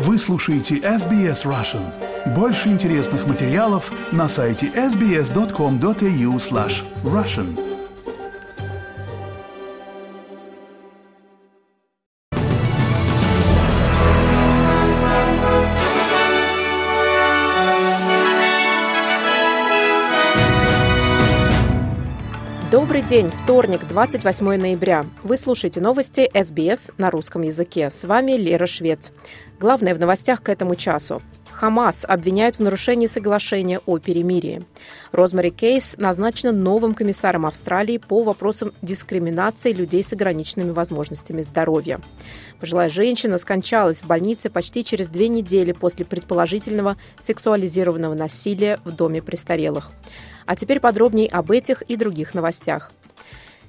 [0.00, 1.82] Вы слушаете SBS Russian.
[2.32, 7.58] Больше интересных материалов на сайте sbs.com.au slash russian.
[22.70, 25.06] Добрый день, вторник, 28 ноября.
[25.22, 27.90] Вы слушаете новости СБС на русском языке.
[27.90, 29.10] С вами Лера Швец.
[29.60, 31.20] Главное в новостях к этому часу.
[31.50, 34.62] Хамас обвиняют в нарушении соглашения о перемирии.
[35.10, 42.00] Розмари Кейс назначена новым комиссаром Австралии по вопросам дискриминации людей с ограниченными возможностями здоровья.
[42.60, 49.20] Пожилая женщина скончалась в больнице почти через две недели после предположительного сексуализированного насилия в доме
[49.20, 49.90] престарелых.
[50.46, 52.92] А теперь подробнее об этих и других новостях.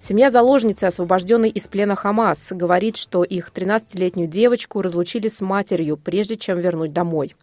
[0.00, 6.36] Семья заложницы, освобожденной из плена Хамас, говорит, что их 13-летнюю девочку разлучили с матерью, прежде
[6.36, 7.34] чем вернуть домой.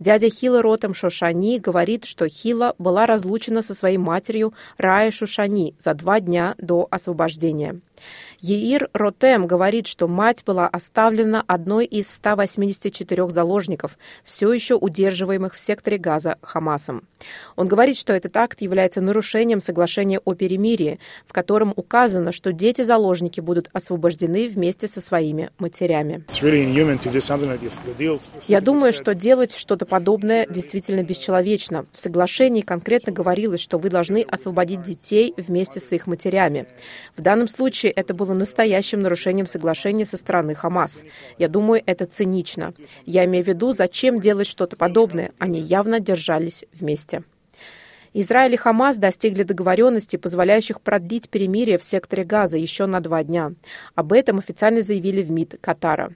[0.00, 5.94] Дядя Хила Ротом Шошани говорит, что Хила была разлучена со своей матерью Рая Шушани за
[5.94, 7.80] два дня до освобождения.
[8.40, 15.58] Еир Ротем говорит, что мать была оставлена одной из 184 заложников, все еще удерживаемых в
[15.58, 17.06] секторе Газа Хамасом.
[17.56, 23.40] Он говорит, что этот акт является нарушением соглашения о перемирии, в котором указано, что дети-заложники
[23.40, 26.24] будут освобождены вместе со своими матерями.
[28.48, 31.84] Я думаю, что делать что-то подобное действительно бесчеловечно.
[31.92, 36.66] В соглашении конкретно говорилось, что вы должны освободить детей вместе с их матерями.
[37.16, 41.04] В данном случае это было настоящим нарушением соглашения со стороны Хамас.
[41.38, 42.74] Я думаю, это цинично.
[43.06, 45.32] Я имею в виду, зачем делать что-то подобное.
[45.38, 47.22] Они явно держались вместе.
[48.12, 53.52] Израиль и Хамас достигли договоренности, позволяющих продлить перемирие в секторе Газа еще на два дня.
[53.94, 56.12] Об этом официально заявили в МИД Катара.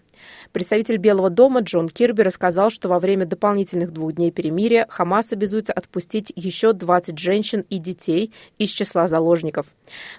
[0.52, 5.72] Представитель Белого дома Джон Кирби рассказал, что во время дополнительных двух дней перемирия Хамас обязуется
[5.72, 9.66] отпустить еще 20 женщин и детей из числа заложников.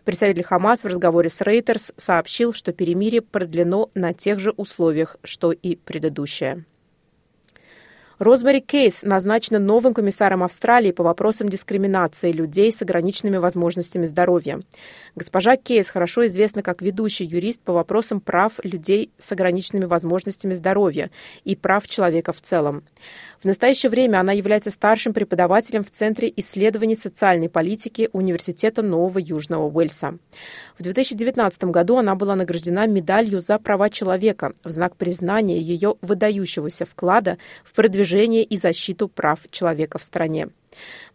[0.04, 5.52] Представитель Хамас в разговоре с Рейтерс сообщил, что перемирие продлено на тех же условиях, что
[5.52, 6.66] и предыдущее.
[8.18, 14.62] Розмари Кейс назначена новым комиссаром Австралии по вопросам дискриминации людей с ограниченными возможностями здоровья.
[15.16, 21.12] Госпожа Кейс хорошо известна как ведущий юрист по вопросам прав людей с ограниченными возможностями здоровья
[21.44, 22.86] и прав человека в целом.
[23.42, 29.70] В настоящее время она является старшим преподавателем в Центре исследований социальной политики Университета Нового Южного
[29.70, 30.18] Уэльса.
[30.80, 36.86] В 2019 году она была награждена медалью за права человека в знак признания ее выдающегося
[36.86, 38.05] вклада в продвижение
[38.44, 40.50] и защиту прав человека в стране.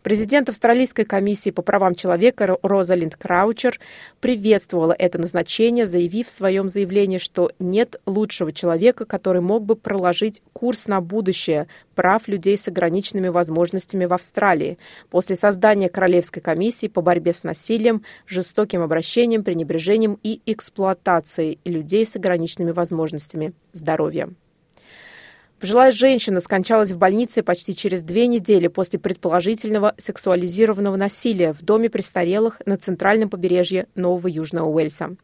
[0.02, 3.78] Президент Австралийской комиссии по правам человека Розалинд Краучер
[4.20, 10.40] приветствовала это назначение, заявив в своем заявлении, что нет лучшего человека, который мог бы проложить
[10.54, 14.78] курс на будущее прав людей с ограниченными возможностями в Австралии
[15.10, 22.16] после создания Королевской комиссии по борьбе с насилием, жестоким обращением, пренебрежением и эксплуатацией людей с
[22.16, 24.30] ограниченными возможностями здоровья.
[25.60, 31.90] Пожилая женщина скончалась в больнице почти через две недели после предположительного сексуализированного насилия в доме
[31.90, 35.16] престарелых на центральном побережье Нового Южного Уэльса.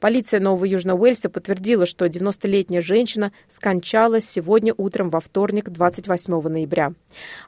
[0.00, 6.92] Полиция Нового Южного Уэльса подтвердила, что 90-летняя женщина скончалась сегодня утром во вторник, 28 ноября.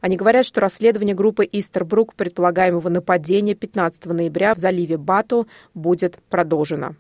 [0.00, 6.94] Они говорят, что расследование группы Истербрук предполагаемого нападения 15 ноября в заливе Бату будет продолжено.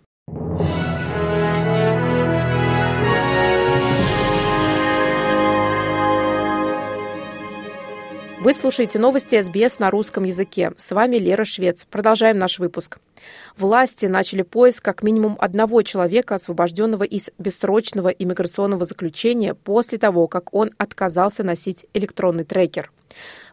[8.40, 10.70] Вы слушаете новости СБС на русском языке.
[10.76, 11.84] С вами Лера Швец.
[11.90, 13.00] Продолжаем наш выпуск.
[13.56, 20.54] Власти начали поиск как минимум одного человека, освобожденного из бессрочного иммиграционного заключения после того, как
[20.54, 22.92] он отказался носить электронный трекер.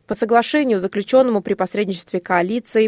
[0.07, 2.87] По соглашению, заключенному при посредничестве коалиции,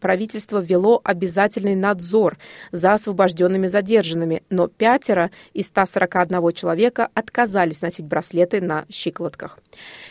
[0.00, 2.36] правительство ввело обязательный надзор
[2.72, 9.58] за освобожденными задержанными, но пятеро из 141 человека отказались носить браслеты на щиколотках.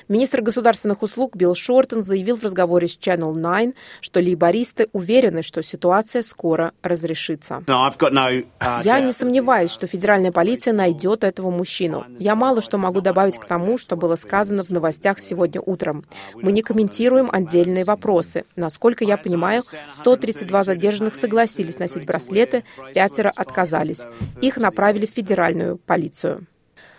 [0.08, 5.62] Министр государственных услуг Билл Шортон заявил в разговоре с Channel 9, что лейбористы уверены, что
[5.62, 7.64] ситуация скоро разрешится.
[7.68, 12.06] Uh, Я не сомневаюсь, что федеральная полиция найдет этого мужчину.
[12.20, 16.06] Я мало что могу добавить к тому, что было сказано в новостях сегодня утром.
[16.48, 18.46] Мы не комментируем отдельные вопросы.
[18.56, 22.64] Насколько я понимаю, 132 задержанных согласились носить браслеты,
[22.94, 24.06] пятеро отказались.
[24.40, 26.48] Их направили в федеральную полицию.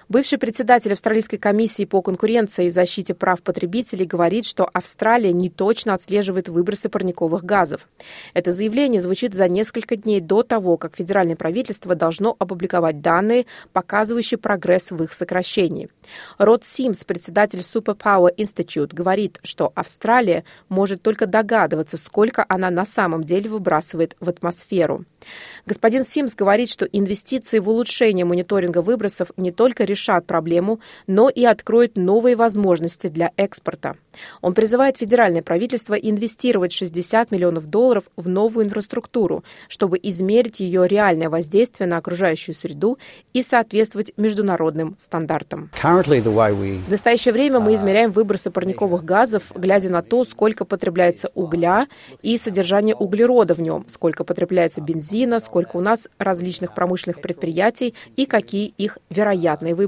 [0.09, 5.93] Бывший председатель Австралийской комиссии по конкуренции и защите прав потребителей говорит, что Австралия не точно
[5.93, 7.87] отслеживает выбросы парниковых газов.
[8.33, 13.45] Это заявление звучит за несколько дней до того, как федеральное правительство должно опубликовать данные,
[13.75, 15.91] показывающие прогресс в их сокращении.
[16.39, 23.25] Род Симс, председатель Superpower Institute, говорит, что Австралия может только догадываться, сколько она на самом
[23.25, 25.05] деле выбрасывает в атмосферу.
[25.67, 31.45] Господин Симс говорит, что инвестиции в улучшение мониторинга выбросов не только решат проблему, но и
[31.45, 33.97] откроют новые возможности для экспорта.
[34.41, 41.29] Он призывает федеральное правительство инвестировать 60 миллионов долларов в новую инфраструктуру, чтобы измерить ее реальное
[41.29, 42.99] воздействие на окружающую среду
[43.33, 45.71] и соответствовать международным стандартам.
[46.87, 51.87] В настоящее время мы измеряем выбросы парниковых газов, глядя на то, сколько потребляется угля
[52.23, 58.27] и содержание углерода в нем, сколько потребляется бензина, сколько у нас различных промышленных предприятий и
[58.27, 59.88] какие их вероятные выбросы.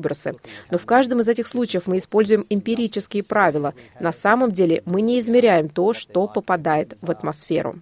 [0.71, 3.75] Но в каждом из этих случаев мы используем эмпирические правила.
[4.01, 7.81] На самом деле мы не измеряем то, что попадает в атмосферу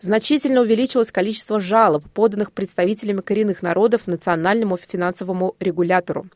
[0.00, 6.26] значительно увеличилось количество жалоб, поданных представителями коренных народов Национальному финансовому регулятору.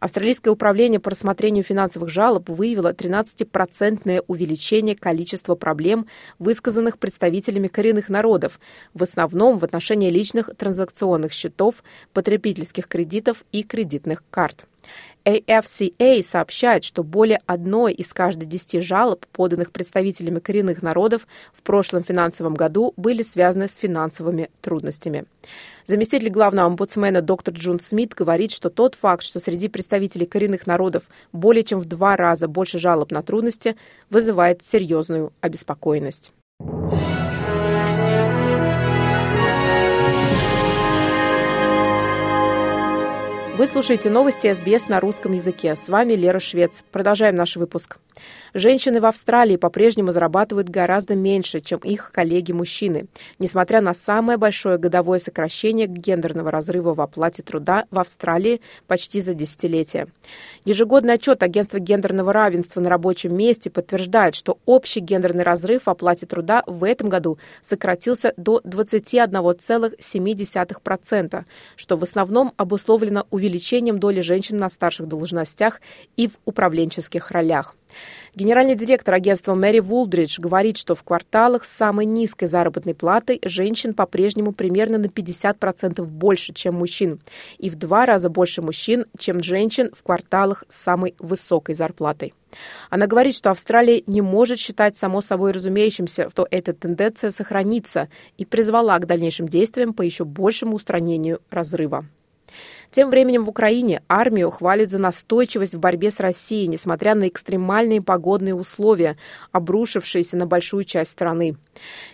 [0.00, 6.06] Австралийское управление по рассмотрению финансовых жалоб выявило 13-процентное увеличение количества проблем,
[6.38, 8.60] высказанных представителями коренных народов,
[8.94, 11.82] в основном в отношении личных транзакционных счетов,
[12.12, 14.66] потребительских кредитов и кредитных карт.
[15.24, 22.02] AFCA сообщает, что более одной из каждой десяти жалоб, поданных представителями коренных народов в прошлом
[22.02, 25.26] финансовом году, были связаны с финансовыми трудностями.
[25.84, 31.04] Заместитель главного омбудсмена доктор Джун Смит говорит, что тот факт, что среди представителей коренных народов
[31.32, 33.76] более чем в два раза больше жалоб на трудности,
[34.10, 36.32] вызывает серьезную обеспокоенность.
[43.58, 45.74] Вы слушаете новости СБС на русском языке.
[45.74, 46.84] С вами Лера Швец.
[46.92, 47.98] Продолжаем наш выпуск.
[48.54, 53.08] Женщины в Австралии по-прежнему зарабатывают гораздо меньше, чем их коллеги-мужчины,
[53.38, 59.34] несмотря на самое большое годовое сокращение гендерного разрыва в оплате труда в Австралии почти за
[59.34, 60.06] десятилетие.
[60.64, 66.26] Ежегодный отчет Агентства гендерного равенства на рабочем месте подтверждает, что общий гендерный разрыв в оплате
[66.26, 71.44] труда в этом году сократился до 21,7%,
[71.76, 73.47] что в основном обусловлено увеличением
[73.98, 75.80] доли женщин на старших должностях
[76.16, 77.74] и в управленческих ролях.
[78.34, 83.94] Генеральный директор агентства Мэри Вулдридж говорит, что в кварталах с самой низкой заработной платой женщин
[83.94, 87.20] по-прежнему примерно на 50% больше, чем мужчин,
[87.58, 92.34] и в два раза больше мужчин, чем женщин в кварталах с самой высокой зарплатой.
[92.90, 98.44] Она говорит, что Австралия не может считать само собой разумеющимся, что эта тенденция сохранится, и
[98.44, 102.06] призвала к дальнейшим действиям по еще большему устранению разрыва.
[102.90, 108.00] Тем временем в Украине армию хвалят за настойчивость в борьбе с Россией, несмотря на экстремальные
[108.00, 109.18] погодные условия,
[109.52, 111.56] обрушившиеся на большую часть страны.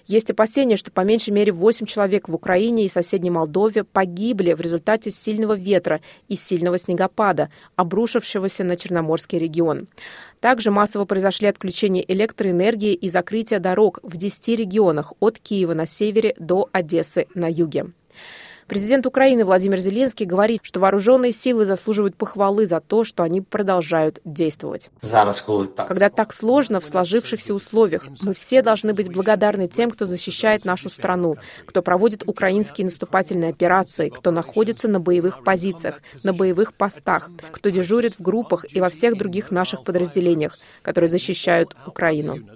[0.07, 4.61] Есть опасения, что по меньшей мере 8 человек в Украине и соседней Молдове погибли в
[4.61, 9.87] результате сильного ветра и сильного снегопада, обрушившегося на Черноморский регион.
[10.41, 16.35] Также массово произошли отключения электроэнергии и закрытие дорог в 10 регионах от Киева на севере
[16.39, 17.87] до Одессы на юге.
[18.67, 24.21] Президент Украины Владимир Зеленский говорит, что вооруженные силы заслуживают похвалы за то, что они продолжают
[24.25, 24.91] действовать.
[25.01, 30.89] Когда так сложно в сложившихся условиях, мы все должны быть благодарны тем, кто защищает нашу
[30.89, 37.71] страну, кто проводит украинские наступательные операции, кто находится на боевых позициях, на боевых постах, кто
[37.71, 42.49] дежурит в группах и во всех других наших подразделениях, которые защищают Украину.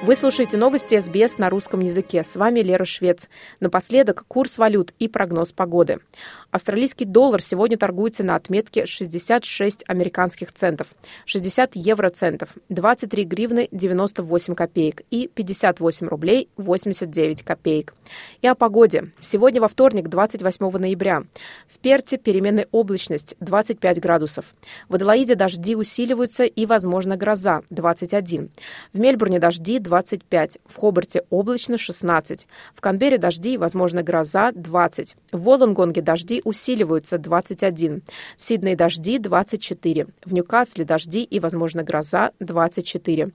[0.00, 2.22] Вы слушаете новости СБС на русском языке.
[2.22, 3.28] С вами Лера Швец.
[3.58, 5.98] Напоследок курс валют и прогноз погоды.
[6.52, 10.86] Австралийский доллар сегодня торгуется на отметке 66 американских центов,
[11.26, 17.92] 60 евроцентов, 23 гривны 98 копеек и 58 рублей 89 копеек.
[18.40, 19.10] И о погоде.
[19.18, 21.24] Сегодня во вторник, 28 ноября.
[21.66, 24.44] В Перте переменная облачность 25 градусов.
[24.88, 28.50] В Аделаиде дожди усиливаются и, возможно, гроза 21.
[28.94, 30.58] В Мельбурне дожди 25.
[30.66, 32.46] В Хобарте облачно 16.
[32.74, 35.16] В Канберре дожди и, возможно, гроза 20.
[35.32, 38.02] В Волонгонге дожди усиливаются 21.
[38.36, 40.06] В Сиднее дожди 24.
[40.26, 43.30] В Ньюкасле дожди и, возможно, гроза 24.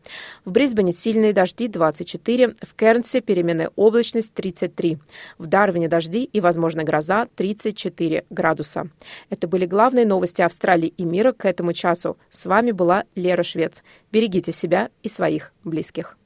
[0.45, 2.55] В Брисбене сильные дожди 24.
[2.61, 4.99] В Кернсе переменная облачность 33.
[5.39, 8.89] В Дарвине дожди и, возможно, гроза 34 градуса.
[9.31, 12.17] Это были главные новости Австралии и мира к этому часу.
[12.29, 13.81] С вами была Лера Швец.
[14.11, 16.15] Берегите себя и своих близких.